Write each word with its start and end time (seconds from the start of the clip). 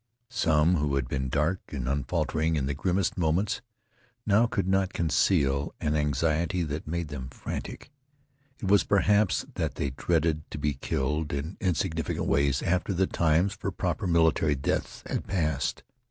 Some 0.31 0.77
who 0.77 0.95
had 0.95 1.07
been 1.07 1.29
dark 1.29 1.61
and 1.67 1.87
unfaltering 1.87 2.55
in 2.55 2.65
the 2.65 2.73
grimmest 2.73 3.19
moments 3.19 3.61
now 4.25 4.47
could 4.47 4.67
not 4.67 4.93
conceal 4.93 5.75
an 5.79 5.95
anxiety 5.95 6.63
that 6.63 6.87
made 6.87 7.09
them 7.09 7.29
frantic. 7.29 7.91
It 8.59 8.67
was 8.67 8.83
perhaps 8.83 9.45
that 9.53 9.75
they 9.75 9.91
dreaded 9.91 10.49
to 10.49 10.57
be 10.57 10.73
killed 10.73 11.31
in 11.31 11.55
insignificant 11.61 12.25
ways 12.25 12.63
after 12.63 12.93
the 12.93 13.05
times 13.05 13.53
for 13.53 13.69
proper 13.69 14.07
military 14.07 14.55
deaths 14.55 15.03
had 15.05 15.27
passed. 15.27 15.83